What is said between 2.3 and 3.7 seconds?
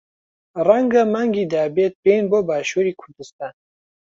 بۆ باشووری کوردستان.